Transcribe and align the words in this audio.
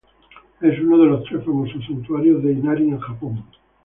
Es 0.61 0.79
uno 0.79 0.97
de 0.97 1.05
los 1.11 1.23
tres 1.25 1.45
famosos 1.45 1.85
santuarios 1.85 2.41
de 2.41 2.53
Inari 2.53 2.89
en 2.89 2.97
Japón. 2.97 3.43